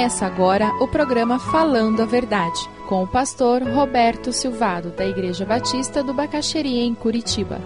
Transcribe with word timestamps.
Começa 0.00 0.24
agora 0.24 0.74
o 0.82 0.88
programa 0.88 1.38
Falando 1.38 2.00
a 2.00 2.06
Verdade, 2.06 2.58
com 2.88 3.02
o 3.02 3.06
pastor 3.06 3.62
Roberto 3.62 4.32
Silvado, 4.32 4.88
da 4.92 5.06
Igreja 5.06 5.44
Batista 5.44 6.02
do 6.02 6.14
Bacaxeria, 6.14 6.82
em 6.82 6.94
Curitiba. 6.94 7.60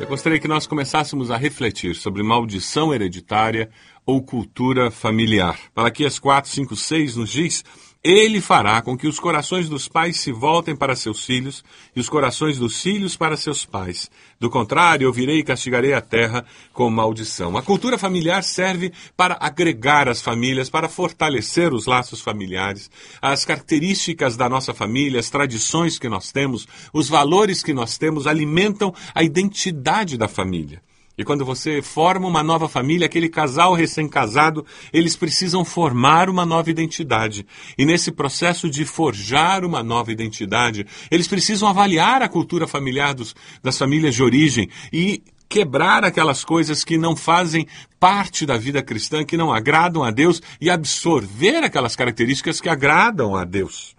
Eu 0.00 0.08
gostaria 0.08 0.40
que 0.40 0.48
nós 0.48 0.66
começássemos 0.66 1.30
a 1.30 1.36
refletir 1.36 1.94
sobre 1.94 2.24
maldição 2.24 2.92
hereditária 2.92 3.70
ou 4.04 4.20
cultura 4.20 4.90
familiar. 4.90 5.56
Malaquias 5.76 6.18
4, 6.18 6.50
5, 6.50 6.74
6 6.74 7.16
nos 7.18 7.30
diz 7.30 7.64
ele 8.02 8.40
fará 8.40 8.80
com 8.80 8.96
que 8.96 9.08
os 9.08 9.18
corações 9.18 9.68
dos 9.68 9.88
pais 9.88 10.20
se 10.20 10.30
voltem 10.30 10.76
para 10.76 10.94
seus 10.94 11.24
filhos 11.24 11.64
e 11.94 12.00
os 12.00 12.08
corações 12.08 12.56
dos 12.56 12.80
filhos 12.80 13.16
para 13.16 13.36
seus 13.36 13.64
pais. 13.64 14.08
Do 14.38 14.48
contrário, 14.48 15.04
eu 15.04 15.12
virei 15.12 15.38
e 15.38 15.44
castigarei 15.44 15.92
a 15.92 16.00
terra 16.00 16.44
com 16.72 16.88
maldição. 16.88 17.56
A 17.56 17.62
cultura 17.62 17.98
familiar 17.98 18.44
serve 18.44 18.92
para 19.16 19.36
agregar 19.40 20.08
as 20.08 20.22
famílias, 20.22 20.70
para 20.70 20.88
fortalecer 20.88 21.74
os 21.74 21.86
laços 21.86 22.20
familiares, 22.20 22.88
as 23.20 23.44
características 23.44 24.36
da 24.36 24.48
nossa 24.48 24.72
família, 24.72 25.18
as 25.18 25.28
tradições 25.28 25.98
que 25.98 26.08
nós 26.08 26.30
temos, 26.30 26.68
os 26.92 27.08
valores 27.08 27.62
que 27.62 27.74
nós 27.74 27.98
temos 27.98 28.26
alimentam 28.26 28.94
a 29.12 29.24
identidade 29.24 30.16
da 30.16 30.28
família. 30.28 30.80
E 31.18 31.24
quando 31.24 31.44
você 31.44 31.82
forma 31.82 32.28
uma 32.28 32.44
nova 32.44 32.68
família, 32.68 33.06
aquele 33.06 33.28
casal 33.28 33.74
recém-casado, 33.74 34.64
eles 34.92 35.16
precisam 35.16 35.64
formar 35.64 36.30
uma 36.30 36.46
nova 36.46 36.70
identidade. 36.70 37.44
E 37.76 37.84
nesse 37.84 38.12
processo 38.12 38.70
de 38.70 38.84
forjar 38.84 39.64
uma 39.64 39.82
nova 39.82 40.12
identidade, 40.12 40.86
eles 41.10 41.26
precisam 41.26 41.68
avaliar 41.68 42.22
a 42.22 42.28
cultura 42.28 42.68
familiar 42.68 43.14
dos, 43.14 43.34
das 43.60 43.76
famílias 43.76 44.14
de 44.14 44.22
origem 44.22 44.70
e 44.92 45.20
quebrar 45.48 46.04
aquelas 46.04 46.44
coisas 46.44 46.84
que 46.84 46.96
não 46.96 47.16
fazem 47.16 47.66
parte 47.98 48.46
da 48.46 48.56
vida 48.56 48.80
cristã, 48.80 49.24
que 49.24 49.36
não 49.36 49.52
agradam 49.52 50.04
a 50.04 50.12
Deus 50.12 50.40
e 50.60 50.70
absorver 50.70 51.64
aquelas 51.64 51.96
características 51.96 52.60
que 52.60 52.68
agradam 52.68 53.34
a 53.34 53.44
Deus. 53.44 53.97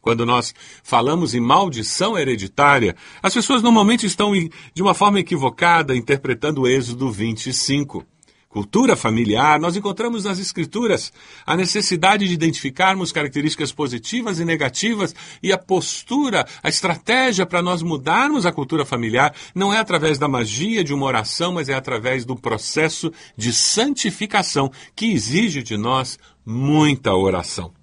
Quando 0.00 0.24
nós 0.24 0.54
falamos 0.82 1.34
em 1.34 1.40
maldição 1.40 2.16
hereditária, 2.16 2.94
as 3.22 3.34
pessoas 3.34 3.62
normalmente 3.62 4.06
estão 4.06 4.32
de 4.32 4.82
uma 4.82 4.94
forma 4.94 5.20
equivocada 5.20 5.96
interpretando 5.96 6.62
o 6.62 6.68
Êxodo 6.68 7.10
25. 7.10 8.04
Cultura 8.48 8.96
familiar, 8.96 9.60
nós 9.60 9.76
encontramos 9.76 10.24
nas 10.24 10.38
Escrituras 10.38 11.12
a 11.44 11.54
necessidade 11.54 12.26
de 12.26 12.32
identificarmos 12.32 13.12
características 13.12 13.72
positivas 13.72 14.40
e 14.40 14.44
negativas 14.44 15.14
e 15.42 15.52
a 15.52 15.58
postura, 15.58 16.46
a 16.62 16.68
estratégia 16.70 17.44
para 17.44 17.60
nós 17.60 17.82
mudarmos 17.82 18.46
a 18.46 18.52
cultura 18.52 18.86
familiar 18.86 19.34
não 19.54 19.72
é 19.72 19.78
através 19.78 20.18
da 20.18 20.26
magia 20.26 20.82
de 20.82 20.94
uma 20.94 21.04
oração, 21.04 21.52
mas 21.52 21.68
é 21.68 21.74
através 21.74 22.24
do 22.24 22.34
processo 22.34 23.12
de 23.36 23.52
santificação 23.52 24.72
que 24.96 25.12
exige 25.12 25.62
de 25.62 25.76
nós 25.76 26.18
muita 26.46 27.14
oração. 27.14 27.77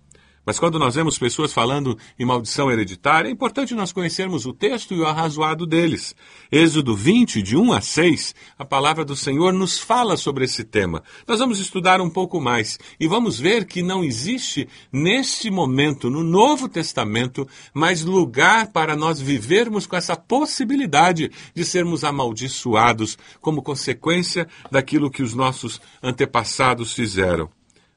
Mas 0.46 0.60
quando 0.60 0.78
nós 0.78 0.94
vemos 0.94 1.18
pessoas 1.18 1.52
falando 1.52 1.98
em 2.20 2.26
maldição 2.26 2.72
hereditária, 2.72 3.28
é 3.28 3.32
importante 3.32 3.74
nós 3.74 3.92
conhecermos 3.92 4.46
o 4.46 4.54
texto 4.54 4.94
e 4.94 5.00
o 5.00 5.06
arrazoado 5.06 5.66
deles. 5.66 6.16
Êxodo 6.52 6.96
20, 6.96 7.42
de 7.42 7.58
1 7.58 7.74
a 7.74 7.82
6, 7.82 8.36
a 8.60 8.64
palavra 8.64 9.04
do 9.04 9.16
Senhor 9.16 9.52
nos 9.52 9.80
fala 9.80 10.16
sobre 10.16 10.46
esse 10.46 10.64
tema. 10.64 11.02
Nós 11.28 11.40
vamos 11.40 11.60
estudar 11.60 12.00
um 12.00 12.10
pouco 12.10 12.40
mais 12.40 12.78
e 13.00 13.08
vamos 13.08 13.40
ver 13.40 13.66
que 13.66 13.82
não 13.82 14.04
existe, 14.04 14.70
neste 14.92 15.50
momento, 15.50 16.12
no 16.12 16.24
Novo 16.24 16.70
Testamento, 16.70 17.48
mais 17.74 18.04
lugar 18.04 18.68
para 18.68 18.96
nós 18.96 19.20
vivermos 19.20 19.88
com 19.88 19.96
essa 19.96 20.16
possibilidade 20.16 21.31
de 21.56 21.66
sermos 21.66 22.03
amaldiçoados 22.03 23.18
como 23.42 23.64
consequência 23.64 24.48
daquilo 24.72 25.09
que 25.09 25.24
os 25.24 25.34
nossos 25.34 25.81
antepassados 26.03 26.94
fizeram. 26.94 27.50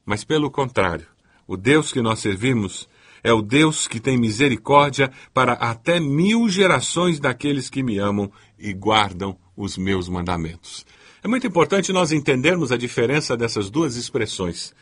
Mas, 0.07 0.25
pelo 0.25 0.51
contrário, 0.51 1.07
o 1.49 1.57
Deus 1.57 1.91
que 1.91 2.03
nós 2.03 2.21
servimos 2.21 2.89
é 3.25 3.33
o 3.33 3.43
Deus 3.43 3.89
que 3.89 3.99
tem 3.99 4.17
misericórdia 4.17 5.11
para 5.35 5.55
até 5.55 5.99
mil 5.99 6.49
gerações 6.49 7.19
daqueles 7.19 7.69
que 7.69 7.83
me 7.83 7.99
amam 7.99 8.31
e 8.59 8.73
guardam 8.73 9.37
os 9.57 9.77
meus 9.77 10.09
mandamentos. 10.09 10.87
É 11.23 11.27
muito 11.27 11.47
importante 11.47 11.93
nós 11.93 12.13
entendermos 12.13 12.71
a 12.71 12.77
diferença 12.77 13.37
dessas 13.37 13.71
duas 13.71 13.97
expressões. 13.97 14.73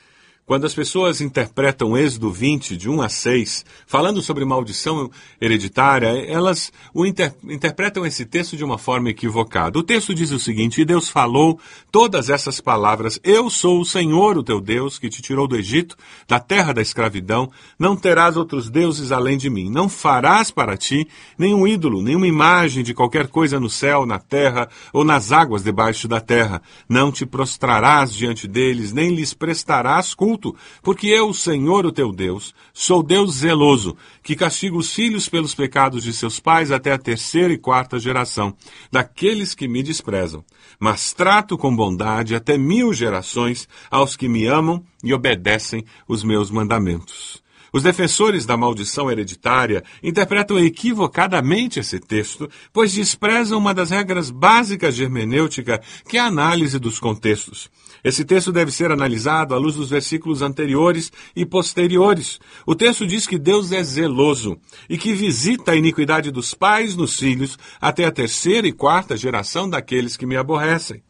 Quando 0.46 0.64
as 0.64 0.76
pessoas 0.76 1.20
interpretam 1.20 1.98
Êxodo 1.98 2.30
20, 2.30 2.76
de 2.76 2.88
1 2.88 3.02
a 3.02 3.08
6, 3.08 3.64
falando 3.84 4.22
sobre 4.22 4.44
maldição 4.44 5.10
hereditária, 5.40 6.06
elas 6.24 6.72
inter 6.94 7.34
interpretam 7.42 8.06
esse 8.06 8.24
texto 8.24 8.56
de 8.56 8.62
uma 8.62 8.78
forma 8.78 9.10
equivocada. 9.10 9.76
O 9.76 9.82
texto 9.82 10.14
diz 10.14 10.30
o 10.30 10.38
seguinte: 10.38 10.80
E 10.80 10.84
Deus 10.84 11.08
falou 11.08 11.58
todas 11.90 12.30
essas 12.30 12.60
palavras: 12.60 13.18
Eu 13.24 13.50
sou 13.50 13.80
o 13.80 13.84
Senhor, 13.84 14.38
o 14.38 14.42
teu 14.44 14.60
Deus, 14.60 15.00
que 15.00 15.08
te 15.08 15.20
tirou 15.20 15.48
do 15.48 15.56
Egito, 15.56 15.96
da 16.28 16.38
terra 16.38 16.72
da 16.72 16.80
escravidão. 16.80 17.50
Não 17.76 17.96
terás 17.96 18.36
outros 18.36 18.70
deuses 18.70 19.10
além 19.10 19.36
de 19.36 19.50
mim. 19.50 19.68
Não 19.68 19.88
farás 19.88 20.52
para 20.52 20.76
ti 20.76 21.08
nenhum 21.36 21.66
ídolo, 21.66 22.00
nenhuma 22.00 22.28
imagem 22.28 22.84
de 22.84 22.94
qualquer 22.94 23.26
coisa 23.26 23.58
no 23.58 23.68
céu, 23.68 24.06
na 24.06 24.20
terra 24.20 24.68
ou 24.92 25.02
nas 25.02 25.32
águas 25.32 25.64
debaixo 25.64 26.06
da 26.06 26.20
terra. 26.20 26.62
Não 26.88 27.10
te 27.10 27.26
prostrarás 27.26 28.14
diante 28.14 28.46
deles, 28.46 28.92
nem 28.92 29.12
lhes 29.12 29.34
prestarás 29.34 30.14
culto 30.14 30.35
culto, 30.36 30.54
porque 30.82 31.06
eu, 31.08 31.32
Senhor, 31.32 31.86
o 31.86 31.92
teu 31.92 32.12
Deus, 32.12 32.54
sou 32.72 33.02
Deus 33.02 33.36
zeloso, 33.36 33.96
que 34.22 34.36
castigo 34.36 34.78
os 34.78 34.92
filhos 34.92 35.28
pelos 35.28 35.54
pecados 35.54 36.04
de 36.04 36.12
seus 36.12 36.38
pais 36.38 36.70
até 36.70 36.92
a 36.92 36.98
terceira 36.98 37.52
e 37.52 37.58
quarta 37.58 37.98
geração, 37.98 38.54
daqueles 38.92 39.54
que 39.54 39.66
me 39.66 39.82
desprezam. 39.82 40.44
Mas 40.78 41.12
trato 41.12 41.56
com 41.56 41.74
bondade 41.74 42.34
até 42.34 42.58
mil 42.58 42.92
gerações 42.92 43.66
aos 43.90 44.14
que 44.14 44.28
me 44.28 44.46
amam 44.46 44.84
e 45.02 45.14
obedecem 45.14 45.84
os 46.06 46.22
meus 46.22 46.50
mandamentos. 46.50 47.42
Os 47.72 47.82
defensores 47.82 48.46
da 48.46 48.56
maldição 48.56 49.10
hereditária 49.10 49.82
interpretam 50.02 50.58
equivocadamente 50.58 51.80
esse 51.80 51.98
texto, 51.98 52.48
pois 52.72 52.92
desprezam 52.92 53.58
uma 53.58 53.74
das 53.74 53.90
regras 53.90 54.30
básicas 54.30 54.94
de 54.94 55.02
hermenêutica, 55.02 55.82
que 56.08 56.16
é 56.16 56.20
a 56.20 56.26
análise 56.26 56.78
dos 56.78 56.98
contextos. 56.98 57.68
Esse 58.02 58.24
texto 58.24 58.52
deve 58.52 58.70
ser 58.70 58.90
analisado 58.90 59.54
à 59.54 59.58
luz 59.58 59.74
dos 59.74 59.90
versículos 59.90 60.42
anteriores 60.42 61.12
e 61.34 61.44
posteriores. 61.44 62.38
O 62.66 62.74
texto 62.74 63.06
diz 63.06 63.26
que 63.26 63.38
Deus 63.38 63.72
é 63.72 63.82
zeloso 63.82 64.58
e 64.88 64.96
que 64.96 65.12
visita 65.14 65.72
a 65.72 65.76
iniquidade 65.76 66.30
dos 66.30 66.54
pais 66.54 66.96
nos 66.96 67.18
filhos 67.18 67.58
até 67.80 68.04
a 68.04 68.12
terceira 68.12 68.66
e 68.66 68.72
quarta 68.72 69.16
geração 69.16 69.68
daqueles 69.68 70.16
que 70.16 70.26
me 70.26 70.36
aborrecem. 70.36 71.02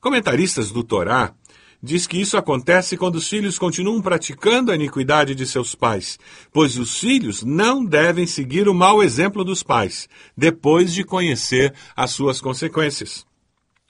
Comentaristas 0.00 0.70
do 0.70 0.84
Torá 0.84 1.34
diz 1.82 2.06
que 2.06 2.20
isso 2.20 2.36
acontece 2.36 2.96
quando 2.96 3.16
os 3.16 3.28
filhos 3.28 3.58
continuam 3.58 4.00
praticando 4.00 4.72
a 4.72 4.74
iniquidade 4.74 5.34
de 5.34 5.46
seus 5.46 5.74
pais, 5.74 6.18
pois 6.52 6.76
os 6.76 6.98
filhos 6.98 7.42
não 7.42 7.84
devem 7.84 8.26
seguir 8.26 8.68
o 8.68 8.74
mau 8.74 9.02
exemplo 9.02 9.44
dos 9.44 9.62
pais, 9.62 10.08
depois 10.36 10.92
de 10.92 11.04
conhecer 11.04 11.72
as 11.96 12.10
suas 12.10 12.40
consequências. 12.40 13.27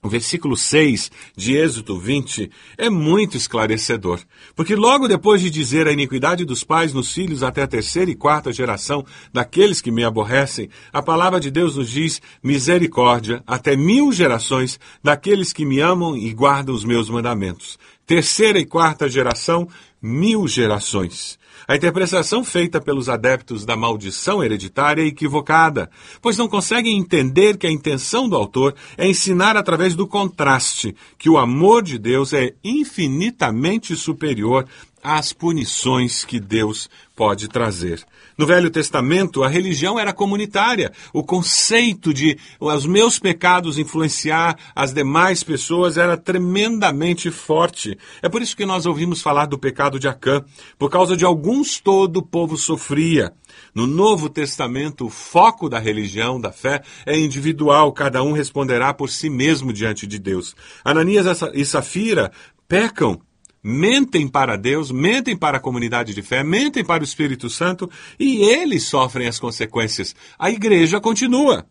O 0.00 0.08
versículo 0.08 0.56
6 0.56 1.10
de 1.36 1.56
Êxodo 1.56 1.98
20 1.98 2.48
é 2.76 2.88
muito 2.88 3.36
esclarecedor, 3.36 4.20
porque 4.54 4.76
logo 4.76 5.08
depois 5.08 5.40
de 5.40 5.50
dizer 5.50 5.88
a 5.88 5.92
iniquidade 5.92 6.44
dos 6.44 6.62
pais 6.62 6.92
nos 6.92 7.12
filhos 7.12 7.42
até 7.42 7.62
a 7.62 7.66
terceira 7.66 8.08
e 8.08 8.14
quarta 8.14 8.52
geração 8.52 9.04
daqueles 9.32 9.80
que 9.80 9.90
me 9.90 10.04
aborrecem, 10.04 10.70
a 10.92 11.02
palavra 11.02 11.40
de 11.40 11.50
Deus 11.50 11.74
nos 11.74 11.90
diz 11.90 12.22
misericórdia 12.40 13.42
até 13.44 13.76
mil 13.76 14.12
gerações 14.12 14.78
daqueles 15.02 15.52
que 15.52 15.64
me 15.64 15.80
amam 15.80 16.16
e 16.16 16.32
guardam 16.32 16.76
os 16.76 16.84
meus 16.84 17.10
mandamentos. 17.10 17.76
Terceira 18.06 18.58
e 18.60 18.64
quarta 18.64 19.08
geração, 19.08 19.68
mil 20.00 20.46
gerações. 20.46 21.38
A 21.66 21.76
interpretação 21.76 22.44
feita 22.44 22.80
pelos 22.80 23.08
adeptos 23.08 23.64
da 23.66 23.76
maldição 23.76 24.42
hereditária 24.42 25.02
é 25.02 25.06
equivocada, 25.06 25.90
pois 26.22 26.38
não 26.38 26.48
conseguem 26.48 26.96
entender 26.96 27.58
que 27.58 27.66
a 27.66 27.70
intenção 27.70 28.28
do 28.28 28.36
autor 28.36 28.74
é 28.96 29.06
ensinar 29.06 29.56
através 29.56 29.94
do 29.94 30.06
contraste 30.06 30.94
que 31.18 31.28
o 31.28 31.36
amor 31.36 31.82
de 31.82 31.98
Deus 31.98 32.32
é 32.32 32.54
infinitamente 32.64 33.94
superior 33.96 34.66
às 35.02 35.32
punições 35.32 36.24
que 36.24 36.40
Deus 36.40 36.88
pode 37.14 37.48
trazer. 37.48 38.04
No 38.36 38.46
Velho 38.46 38.70
Testamento, 38.70 39.42
a 39.42 39.48
religião 39.48 39.98
era 39.98 40.12
comunitária. 40.12 40.92
O 41.12 41.24
conceito 41.24 42.14
de 42.14 42.38
os 42.60 42.86
meus 42.86 43.18
pecados 43.18 43.78
influenciar 43.78 44.56
as 44.76 44.92
demais 44.92 45.42
pessoas 45.42 45.96
era 45.96 46.16
tremendamente 46.16 47.30
forte. 47.32 47.98
É 48.22 48.28
por 48.28 48.40
isso 48.40 48.56
que 48.56 48.64
nós 48.64 48.86
ouvimos 48.86 49.20
falar 49.20 49.46
do 49.46 49.58
pecado 49.58 49.98
de 49.98 50.06
Acã. 50.06 50.44
Por 50.78 50.88
causa 50.88 51.16
de 51.16 51.24
alguns 51.24 51.80
todo 51.80 52.18
o 52.18 52.22
povo 52.22 52.56
sofria. 52.56 53.32
No 53.74 53.86
Novo 53.86 54.28
Testamento, 54.28 55.06
o 55.06 55.10
foco 55.10 55.68
da 55.68 55.80
religião, 55.80 56.40
da 56.40 56.52
fé, 56.52 56.82
é 57.04 57.18
individual. 57.18 57.92
Cada 57.92 58.22
um 58.22 58.30
responderá 58.30 58.94
por 58.94 59.10
si 59.10 59.28
mesmo 59.28 59.72
diante 59.72 60.06
de 60.06 60.18
Deus. 60.20 60.54
Ananias 60.84 61.26
e 61.52 61.64
Safira 61.64 62.30
pecam 62.68 63.20
mentem 63.62 64.28
para 64.28 64.56
Deus, 64.56 64.90
mentem 64.90 65.36
para 65.36 65.58
a 65.58 65.60
comunidade 65.60 66.14
de 66.14 66.22
fé, 66.22 66.42
mentem 66.42 66.84
para 66.84 67.02
o 67.02 67.04
Espírito 67.04 67.50
Santo 67.50 67.90
e 68.18 68.42
eles 68.42 68.84
sofrem 68.84 69.28
as 69.28 69.38
consequências. 69.38 70.14
A 70.38 70.50
igreja 70.50 71.00
continua. 71.00 71.66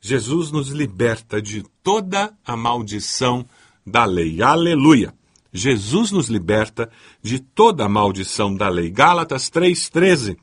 Jesus 0.00 0.50
nos 0.50 0.68
liberta 0.68 1.42
de 1.42 1.62
toda 1.82 2.32
a 2.44 2.56
maldição 2.56 3.46
da 3.86 4.04
lei. 4.04 4.40
Aleluia! 4.42 5.12
Jesus 5.52 6.10
nos 6.10 6.28
liberta 6.28 6.90
de 7.22 7.40
toda 7.40 7.84
a 7.84 7.88
maldição 7.88 8.54
da 8.54 8.68
lei. 8.68 8.88
Gálatas 8.88 9.50
3,13 9.50 10.36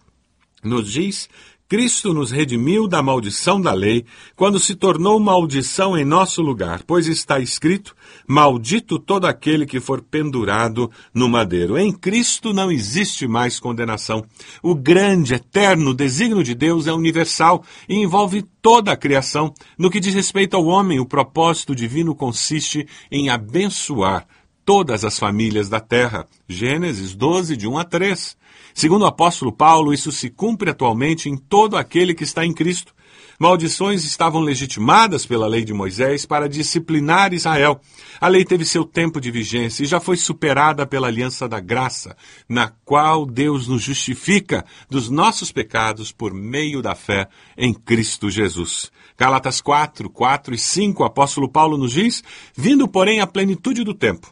nos 0.63 0.91
diz 0.91 1.29
Cristo 1.69 2.13
nos 2.13 2.31
redimiu 2.31 2.87
da 2.87 3.01
maldição 3.03 3.59
da 3.59 3.73
lei, 3.73 4.05
quando 4.37 4.57
se 4.57 4.73
tornou 4.73 5.19
maldição 5.19 5.97
em 5.97 6.05
nosso 6.05 6.41
lugar, 6.41 6.81
pois 6.87 7.07
está 7.07 7.41
escrito: 7.41 7.93
Maldito 8.25 8.97
todo 8.97 9.25
aquele 9.25 9.65
que 9.65 9.81
for 9.81 10.01
pendurado 10.01 10.89
no 11.13 11.27
madeiro. 11.27 11.77
Em 11.77 11.91
Cristo 11.91 12.53
não 12.53 12.71
existe 12.71 13.27
mais 13.27 13.59
condenação. 13.59 14.23
O 14.63 14.73
grande, 14.73 15.33
eterno 15.33 15.93
desígnio 15.93 16.41
de 16.41 16.55
Deus 16.55 16.87
é 16.87 16.93
universal 16.93 17.61
e 17.89 17.95
envolve 17.95 18.43
toda 18.61 18.93
a 18.93 18.97
criação. 18.97 19.53
No 19.77 19.89
que 19.89 19.99
diz 19.99 20.13
respeito 20.13 20.55
ao 20.55 20.65
homem, 20.65 21.01
o 21.01 21.05
propósito 21.05 21.75
divino 21.75 22.15
consiste 22.15 22.87
em 23.11 23.29
abençoar 23.29 24.25
todas 24.63 25.03
as 25.03 25.19
famílias 25.19 25.67
da 25.67 25.81
terra. 25.81 26.25
Gênesis 26.47 27.13
12, 27.13 27.57
de 27.57 27.67
1 27.67 27.77
a 27.77 27.83
3. 27.83 28.37
Segundo 28.77 29.01
o 29.01 29.07
apóstolo 29.07 29.51
Paulo, 29.51 29.91
isso 29.91 30.11
se 30.11 30.29
cumpre 30.29 30.69
atualmente 30.69 31.27
em 31.27 31.35
todo 31.35 31.75
aquele 31.75 32.13
que 32.13 32.23
está 32.23 32.45
em 32.45 32.53
Cristo. 32.53 32.93
Maldições 33.39 34.05
estavam 34.05 34.39
legitimadas 34.39 35.25
pela 35.25 35.47
lei 35.47 35.65
de 35.65 35.73
Moisés 35.73 36.27
para 36.27 36.47
disciplinar 36.47 37.33
Israel. 37.33 37.81
A 38.21 38.27
lei 38.27 38.45
teve 38.45 38.65
seu 38.65 38.85
tempo 38.85 39.19
de 39.19 39.31
vigência 39.31 39.81
e 39.81 39.87
já 39.87 39.99
foi 39.99 40.15
superada 40.15 40.85
pela 40.85 41.07
aliança 41.07 41.49
da 41.49 41.59
graça, 41.59 42.15
na 42.47 42.71
qual 42.85 43.25
Deus 43.25 43.67
nos 43.67 43.81
justifica 43.81 44.63
dos 44.87 45.09
nossos 45.09 45.51
pecados 45.51 46.11
por 46.11 46.31
meio 46.31 46.79
da 46.79 46.93
fé 46.93 47.29
em 47.57 47.73
Cristo 47.73 48.29
Jesus. 48.29 48.91
Gálatas 49.17 49.59
4, 49.59 50.07
4 50.07 50.53
e 50.53 50.57
5, 50.59 51.01
o 51.01 51.05
apóstolo 51.07 51.49
Paulo 51.49 51.79
nos 51.79 51.93
diz: 51.93 52.23
Vindo, 52.55 52.87
porém, 52.87 53.21
à 53.21 53.25
plenitude 53.25 53.83
do 53.83 53.95
tempo, 53.95 54.31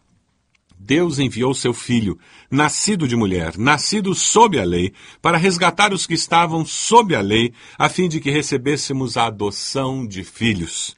Deus 0.85 1.17
enviou 1.17 1.53
seu 1.55 1.73
filho, 1.73 2.19
nascido 2.49 3.07
de 3.07 3.15
mulher, 3.15 3.57
nascido 3.57 4.13
sob 4.13 4.59
a 4.59 4.63
lei, 4.63 4.93
para 5.19 5.35
resgatar 5.35 5.91
os 5.91 6.05
que 6.05 6.13
estavam 6.13 6.63
sob 6.63 7.15
a 7.15 7.21
lei, 7.21 7.51
a 7.77 7.89
fim 7.89 8.07
de 8.07 8.19
que 8.19 8.29
recebêssemos 8.29 9.17
a 9.17 9.25
adoção 9.25 10.05
de 10.05 10.23
filhos. 10.23 10.95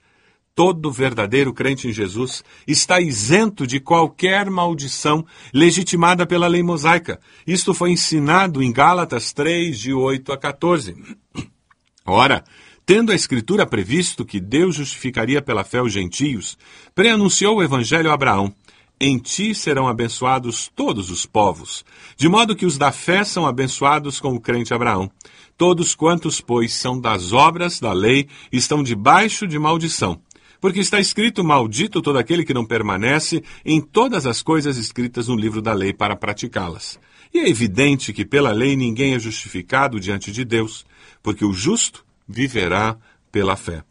Todo 0.54 0.92
verdadeiro 0.92 1.54
crente 1.54 1.88
em 1.88 1.94
Jesus 1.94 2.44
está 2.68 3.00
isento 3.00 3.66
de 3.66 3.80
qualquer 3.80 4.50
maldição 4.50 5.25
legitimada 5.54 6.25
pela 6.25 6.48
lei 6.48 6.63
mosaica. 6.63 7.19
Isto 7.45 7.74
foi 7.74 7.92
ensinado 7.92 8.62
em 8.62 8.74
Gálatas 8.74 9.31
3, 9.31 9.80
de 9.80 9.94
8 9.94 10.34
a 10.34 10.38
14. 10.38 10.95
Ora, 12.06 12.44
tendo 12.86 13.12
a 13.12 13.16
Escritura 13.16 13.66
previsto 13.66 14.25
que 14.25 14.39
Deus 14.39 14.75
justificaria 14.75 15.42
pela 15.42 15.63
fé 15.63 15.81
os 15.81 15.94
gentios, 15.94 16.57
preanunciou 16.95 17.57
o 17.57 17.63
Evangelho 17.63 18.10
a 18.10 18.13
Abraão. 18.13 18.54
Em 18.99 19.19
ti 19.19 19.53
serão 19.53 19.88
abençoados 19.88 20.71
todos 20.75 21.11
os 21.11 21.23
povos, 21.23 21.85
de 22.15 22.27
modo 22.27 22.55
que 22.55 22.65
os 22.65 22.79
da 22.79 22.91
fé 22.91 23.23
são 23.23 23.45
abençoados 23.45 24.19
com 24.19 24.33
o 24.33 24.39
crente 24.39 24.73
Abraão. 24.73 25.11
Todos 25.55 25.94
quantos, 25.94 26.41
pois, 26.41 26.73
são 26.73 26.99
das 26.99 27.31
obras 27.31 27.79
da 27.79 27.94
lei, 27.94 28.27
estão 28.51 28.81
debaixo 28.81 29.47
de 29.47 29.59
maldição. 29.59 30.19
Porque 30.59 30.79
está 30.79 30.99
escrito: 30.99 31.44
Maldito 31.44 32.01
todo 32.01 32.17
aquele 32.17 32.44
que 32.44 32.55
não 32.55 32.65
permanece 32.65 33.44
em 33.63 33.79
todas 33.79 34.25
as 34.25 34.41
coisas 34.41 34.77
escritas 34.77 35.27
no 35.27 35.35
livro 35.35 35.61
da 35.61 35.73
lei 35.73 35.93
para 35.93 36.15
praticá-las. 36.15 37.00
E 37.31 37.39
é 37.39 37.47
evidente 37.47 38.11
que 38.11 38.25
pela 38.25 38.51
lei 38.51 38.75
ninguém 38.75 39.13
é 39.13 39.19
justificado 39.19 40.00
diante 40.00 40.31
de 40.31 40.43
Deus, 40.43 40.85
porque 41.21 41.45
o 41.45 41.53
justo 41.53 42.03
viverá 42.27 42.97
pela 43.31 43.55
fé. 43.55 43.83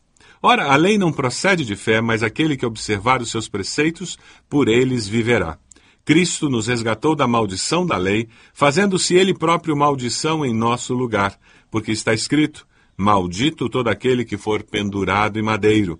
Ora, 0.42 0.72
a 0.72 0.76
lei 0.76 0.98
não 0.98 1.12
procede 1.12 1.64
de 1.64 1.76
fé, 1.76 2.00
mas 2.00 2.22
aquele 2.22 2.56
que 2.56 2.66
observar 2.66 3.20
os 3.20 3.30
seus 3.30 3.48
preceitos, 3.48 4.18
por 4.48 4.68
eles 4.68 5.08
viverá. 5.08 5.58
Cristo 6.04 6.48
nos 6.48 6.68
resgatou 6.68 7.16
da 7.16 7.26
maldição 7.26 7.84
da 7.84 7.96
lei, 7.96 8.28
fazendo-se 8.54 9.16
ele 9.16 9.34
próprio 9.34 9.76
maldição 9.76 10.46
em 10.46 10.54
nosso 10.54 10.94
lugar, 10.94 11.36
porque 11.70 11.90
está 11.90 12.14
escrito: 12.14 12.66
Maldito 12.96 13.68
todo 13.68 13.88
aquele 13.88 14.24
que 14.24 14.36
for 14.36 14.62
pendurado 14.62 15.38
em 15.38 15.42
madeiro, 15.42 15.98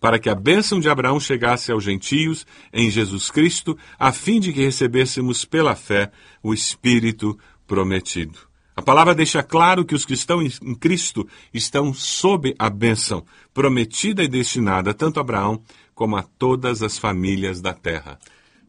para 0.00 0.18
que 0.18 0.30
a 0.30 0.34
bênção 0.34 0.78
de 0.78 0.88
Abraão 0.88 1.18
chegasse 1.18 1.72
aos 1.72 1.82
gentios 1.82 2.46
em 2.72 2.88
Jesus 2.88 3.30
Cristo, 3.30 3.76
a 3.98 4.12
fim 4.12 4.38
de 4.38 4.52
que 4.52 4.62
recebêssemos 4.62 5.44
pela 5.44 5.74
fé 5.74 6.12
o 6.40 6.54
Espírito 6.54 7.36
prometido. 7.66 8.47
A 8.78 8.82
palavra 8.82 9.12
deixa 9.12 9.42
claro 9.42 9.84
que 9.84 9.92
os 9.92 10.04
que 10.04 10.14
estão 10.14 10.40
em 10.40 10.72
Cristo 10.76 11.26
estão 11.52 11.92
sob 11.92 12.54
a 12.56 12.70
bênção, 12.70 13.24
prometida 13.52 14.22
e 14.22 14.28
destinada 14.28 14.94
tanto 14.94 15.18
a 15.18 15.20
Abraão 15.20 15.60
como 15.96 16.16
a 16.16 16.22
todas 16.22 16.80
as 16.80 16.96
famílias 16.96 17.60
da 17.60 17.74
terra. 17.74 18.20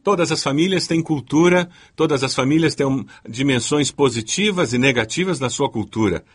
Todas 0.03 0.31
as 0.31 0.41
famílias 0.41 0.88
têm 0.88 1.00
cultura, 1.00 1.69
todas 1.95 2.23
as 2.23 2.33
famílias 2.33 2.73
têm 2.73 3.06
dimensões 3.29 3.91
positivas 3.91 4.73
e 4.73 4.79
negativas 4.79 5.39
na 5.39 5.47
sua 5.47 5.69
cultura. 5.69 6.25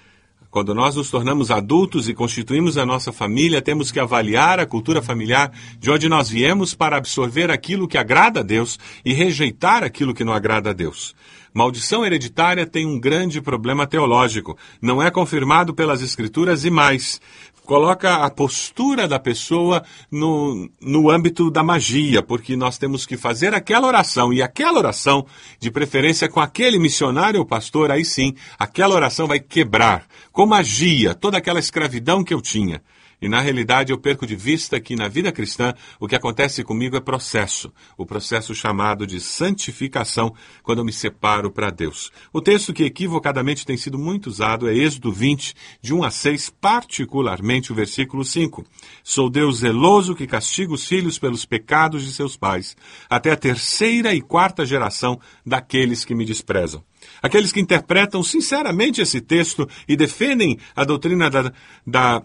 Quando 0.55 0.73
nós 0.73 0.95
nos 0.95 1.11
tornamos 1.11 1.51
adultos 1.51 2.09
e 2.09 2.15
constituímos 2.15 2.79
a 2.79 2.87
nossa 2.87 3.11
família, 3.11 3.61
temos 3.61 3.91
que 3.91 3.99
avaliar 3.99 4.61
a 4.61 4.65
cultura 4.65 5.03
familiar 5.03 5.51
de 5.81 5.91
onde 5.91 6.09
nós 6.09 6.31
viemos 6.31 6.77
para 6.77 6.97
absorver 6.97 7.51
aquilo 7.51 7.89
que 7.89 7.99
agrada 7.99 8.39
a 8.39 8.43
Deus 8.45 8.79
e 9.05 9.13
rejeitar 9.13 9.83
aquilo 9.83 10.15
que 10.15 10.23
não 10.23 10.33
agrada 10.33 10.71
a 10.71 10.73
Deus. 10.73 11.13
Maldição 11.53 12.07
hereditária 12.07 12.65
tem 12.65 12.87
um 12.87 13.01
grande 13.01 13.41
problema 13.41 13.85
teológico. 13.85 14.57
Não 14.81 15.03
é 15.03 15.11
confirmado 15.11 15.75
pelas 15.75 16.03
Escrituras 16.03 16.65
e 16.65 16.71
mais 16.71 17.21
coloca 17.65 18.17
a 18.17 18.31
postura 18.31 19.09
da 19.09 19.19
pessoa 19.19 19.83
no, 20.11 20.71
no 20.81 21.11
âmbito 21.11 21.51
da 21.51 21.63
magia, 21.63 22.23
porque 22.23 22.57
nós 22.57 22.79
temos 22.79 23.07
que 23.07 23.17
fazer 23.17 23.55
aquela 23.55 23.87
oração, 23.87 24.33
e 24.33 24.43
aquela 24.43 24.79
oração, 24.79 25.27
de 25.59 25.71
preferência 25.71 26.29
com 26.29 26.41
aquele 26.41 26.79
missionário 26.79 27.41
ou 27.41 27.47
pastor, 27.47 27.91
aí 27.91 28.05
sim, 28.05 28.35
aquela 28.59 28.95
oração 28.95 29.27
vai 29.27 29.41
quebrar, 29.41 30.07
com 30.33 30.47
magia, 30.47 31.15
toda 31.15 31.39
aquela 31.39 31.59
escravidão 31.59 32.23
que 32.23 32.35
eu 32.35 32.41
tinha. 32.41 32.83
E 33.25 33.29
na 33.29 33.41
realidade 33.41 33.91
eu 33.91 33.97
perco 33.97 34.27
de 34.27 34.37
vista 34.37 34.79
que 34.79 34.95
na 34.95 35.09
vida 35.09 35.33
cristã 35.33 35.73
o 35.99 36.07
que 36.07 36.15
acontece 36.15 36.63
comigo 36.63 36.95
é 36.95 37.01
processo, 37.01 37.73
o 37.97 38.05
processo 38.05 38.55
chamado 38.55 39.07
de 39.07 39.19
santificação, 39.19 40.35
quando 40.63 40.81
eu 40.81 40.85
me 40.85 40.93
separo 40.93 41.51
para 41.51 41.71
Deus. 41.71 42.13
O 42.35 42.43
texto 42.43 42.75
que 42.75 42.85
equivocadamente 42.85 43.65
tem 43.65 43.79
sido 43.79 43.99
muito 43.99 44.27
usado 44.27 44.69
é 44.69 44.75
Êxodo 44.75 45.11
20, 45.11 45.55
de 45.81 45.95
1 45.95 46.05
a 46.05 46.11
6, 46.11 46.51
particularmente 46.61 47.73
o 47.73 47.75
versículo 47.75 48.27
5. 48.27 48.63
Sou 49.03 49.31
Deus 49.31 49.61
zeloso 49.61 50.15
que 50.15 50.27
castiga 50.27 50.75
os 50.75 50.87
filhos 50.87 51.19
pelos 51.19 51.47
pecados 51.47 52.05
de 52.05 52.13
seus 52.13 52.37
pais, 52.37 52.77
até 53.09 53.31
a 53.31 53.37
terceira 53.37 54.15
e 54.15 54.21
quarta 54.21 54.67
geração 54.67 55.19
daqueles 55.47 56.05
que 56.05 56.15
me 56.15 56.27
desprezam. 56.27 56.85
Aqueles 57.23 57.53
que 57.53 57.61
interpretam 57.61 58.23
sinceramente 58.23 59.01
esse 59.01 59.23
texto 59.23 59.67
e 59.89 59.97
defendem 59.97 60.59
a 60.77 60.85
doutrina 60.85 61.31
da, 61.31 61.53
da 61.87 62.23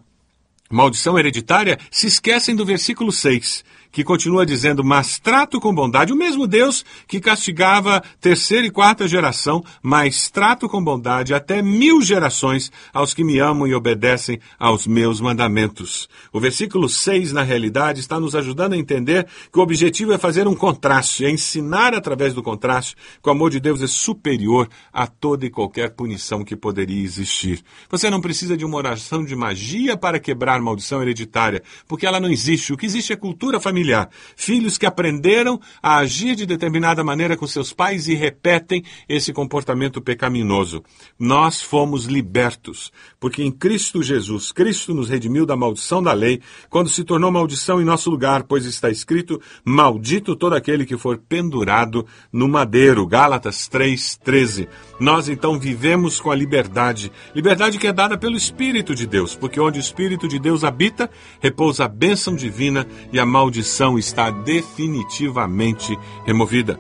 maldição 0.70 1.18
hereditária, 1.18 1.80
se 1.90 2.08
esquecem 2.08 2.56
do 2.56 2.66
versículo 2.66 3.12
6, 3.12 3.64
que 3.92 4.04
continua 4.04 4.46
dizendo: 4.46 4.84
Mas 4.84 5.20
trato 5.20 5.60
com 5.60 5.74
bondade, 5.74 6.14
o 6.14 6.16
mesmo 6.16 6.48
Deus 6.48 6.86
que 7.08 7.20
castigava 7.20 8.04
terceira 8.22 8.68
e 8.68 8.72
quarta 8.72 9.08
geração, 9.08 9.64
mas 9.82 10.30
trato 10.30 10.70
com 10.70 10.84
bondade 10.84 11.34
até 11.34 11.62
mil 11.62 12.02
gerações 12.02 12.72
aos 12.94 13.14
que 13.14 13.24
me 13.24 13.40
amam 13.40 13.68
e 13.68 13.74
obedecem 13.74 14.40
aos 14.60 14.86
meus 14.86 15.20
mandamentos. 15.20 16.08
O 16.32 16.40
versículo 16.40 16.88
6, 16.88 17.34
na 17.34 17.44
realidade, 17.44 18.00
está 18.00 18.20
nos 18.20 18.36
ajudando 18.36 18.74
a 18.74 18.78
entender 18.78 19.26
que 19.52 19.60
o 19.60 19.62
objetivo 19.62 20.14
é 20.14 20.18
fazer 20.18 20.48
um 20.48 20.56
contraste, 20.56 21.26
é 21.26 21.32
ensinar 21.32 21.94
através 21.94 22.34
do 22.34 22.44
contraste 22.44 22.96
que 23.22 23.30
o 23.30 23.32
amor 23.32 23.50
de 23.50 23.60
Deus 23.60 23.82
é 23.82 23.88
superior 23.88 24.70
a 24.94 25.08
toda 25.08 25.46
e 25.46 25.50
qualquer 25.50 25.92
punição 25.92 26.44
que 26.44 26.56
poderia 26.56 27.04
existir. 27.04 27.64
Você 27.90 28.10
não 28.10 28.22
precisa 28.22 28.56
de 28.56 28.66
uma 28.66 28.78
oração 28.78 29.24
de 29.24 29.36
magia 29.36 29.98
para 29.98 30.20
quebrar 30.20 30.59
maldição 30.62 31.02
hereditária, 31.02 31.64
porque 31.88 32.06
ela 32.06 32.20
não 32.20 32.30
existe. 32.30 32.74
O 32.74 32.78
que 32.78 32.86
existe 32.86 33.14
é 33.14 33.16
cultura 33.16 33.60
familiar 33.60 33.80
familiar. 33.80 34.10
Filhos 34.36 34.78
que 34.78 34.86
aprenderam 34.86 35.60
a 35.82 35.98
agir 35.98 36.36
de 36.36 36.46
determinada 36.46 37.04
maneira 37.04 37.38
com 37.38 37.48
seus 37.48 37.72
pais 37.72 38.08
e 38.08 38.14
repetem 38.14 38.84
esse 39.08 39.32
comportamento 39.32 40.02
pecaminoso. 40.02 40.84
Nós 41.18 41.62
fomos 41.62 42.06
libertos, 42.06 42.92
porque 43.20 43.44
em 43.44 43.52
Cristo 43.52 44.04
Jesus, 44.04 44.52
Cristo 44.52 44.94
nos 44.94 45.10
redimiu 45.10 45.46
da 45.46 45.56
maldição 45.56 46.02
da 46.02 46.14
lei, 46.14 46.42
quando 46.70 46.90
se 46.90 47.04
tornou 47.04 47.32
maldição 47.32 47.82
em 47.82 47.86
nosso 47.86 48.10
lugar, 48.10 48.44
pois 48.44 48.66
está 48.66 48.90
escrito: 48.90 49.42
Maldito 49.64 50.36
todo 50.36 50.56
aquele 50.56 50.86
que 50.86 50.98
for 50.98 51.18
pendurado 51.18 52.06
no 52.32 52.48
madeiro. 52.48 53.06
Gálatas 53.08 53.70
3:13. 53.70 54.68
Nós 55.00 55.30
então 55.30 55.58
vivemos 55.60 56.20
com 56.20 56.32
a 56.32 56.36
liberdade, 56.36 57.12
liberdade 57.34 57.78
que 57.78 57.88
é 57.88 57.94
dada 57.94 58.18
pelo 58.18 58.36
Espírito 58.36 58.94
de 58.94 59.08
Deus, 59.08 59.36
porque 59.36 59.60
onde 59.60 59.80
o 59.80 59.82
Espírito 59.82 60.28
de 60.28 60.40
Deus 60.40 60.49
habita, 60.64 61.10
repousa 61.40 61.86
a 61.86 61.88
bênção 61.88 62.36
divina 62.36 62.88
e 63.12 63.20
a 63.20 63.26
maldição 63.26 63.98
está 63.98 64.30
definitivamente 64.30 65.98
removida. 66.26 66.80